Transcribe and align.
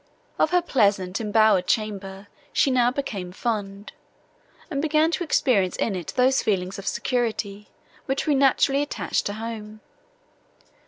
Of 0.39 0.49
her 0.49 0.63
pleasant 0.63 1.21
embowered 1.21 1.67
chamber 1.67 2.25
she 2.51 2.71
now 2.71 2.89
became 2.89 3.31
fond, 3.31 3.93
and 4.71 4.81
began 4.81 5.11
to 5.11 5.23
experience 5.23 5.75
in 5.75 5.95
it 5.95 6.07
those 6.15 6.41
feelings 6.41 6.79
of 6.79 6.87
security, 6.87 7.69
which 8.07 8.25
we 8.25 8.33
naturally 8.33 8.81
attach 8.81 9.21
to 9.25 9.33
home. 9.33 9.81